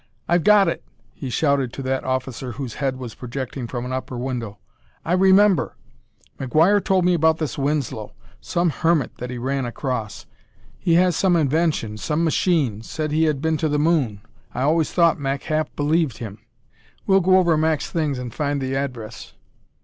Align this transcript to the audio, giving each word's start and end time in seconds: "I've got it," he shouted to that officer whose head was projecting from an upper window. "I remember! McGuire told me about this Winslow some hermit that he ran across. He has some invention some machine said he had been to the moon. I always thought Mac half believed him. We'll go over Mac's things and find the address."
"I've 0.27 0.43
got 0.43 0.67
it," 0.67 0.83
he 1.13 1.29
shouted 1.29 1.71
to 1.73 1.83
that 1.83 2.03
officer 2.03 2.53
whose 2.53 2.73
head 2.73 2.97
was 2.97 3.13
projecting 3.13 3.67
from 3.67 3.85
an 3.85 3.93
upper 3.93 4.17
window. 4.17 4.57
"I 5.05 5.13
remember! 5.13 5.75
McGuire 6.39 6.83
told 6.83 7.05
me 7.05 7.13
about 7.13 7.37
this 7.37 7.55
Winslow 7.55 8.13
some 8.39 8.71
hermit 8.71 9.17
that 9.19 9.29
he 9.29 9.37
ran 9.37 9.63
across. 9.63 10.25
He 10.79 10.95
has 10.95 11.15
some 11.15 11.35
invention 11.35 11.99
some 11.99 12.23
machine 12.23 12.81
said 12.81 13.11
he 13.11 13.25
had 13.25 13.43
been 13.43 13.57
to 13.57 13.69
the 13.69 13.77
moon. 13.77 14.21
I 14.55 14.63
always 14.63 14.91
thought 14.91 15.19
Mac 15.19 15.43
half 15.43 15.67
believed 15.75 16.17
him. 16.17 16.39
We'll 17.05 17.21
go 17.21 17.37
over 17.37 17.55
Mac's 17.55 17.91
things 17.91 18.17
and 18.17 18.33
find 18.33 18.59
the 18.59 18.75
address." 18.75 19.33